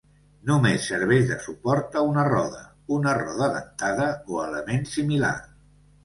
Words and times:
Només 0.49 0.85
serveix 0.91 1.25
de 1.31 1.35
suport 1.47 1.97
a 1.99 2.01
una 2.11 2.23
roda, 2.27 2.61
una 2.95 3.13
roda 3.19 3.49
dentada 3.57 4.07
o 4.31 4.41
element 4.47 4.89
similar. 4.95 5.35